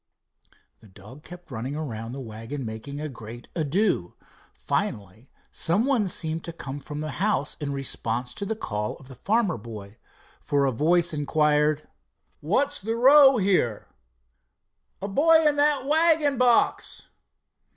[0.79, 4.15] The dog kept running around the wagon making a great ado.
[4.55, 9.09] Finally some one seemed to come from the house in response to the call of
[9.09, 9.99] the farmer boy,
[10.39, 11.87] for a voice inquired:
[12.39, 13.89] "What's the row here?"
[15.03, 17.07] "A boy in that wagon box."